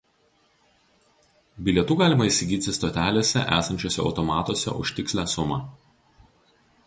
[1.67, 5.61] Bilietų galima įsigyti stotelėse esančiuose automatuose už tikslią sumą.